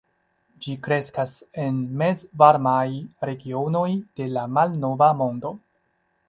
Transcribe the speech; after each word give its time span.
Ĝi 0.63 0.71
kreskas 0.85 1.33
en 1.63 1.77
mezvarmaj 2.03 2.81
regionoj 3.31 3.87
de 4.21 4.29
la 4.39 4.47
malnova 4.57 5.13
mondo. 5.23 5.55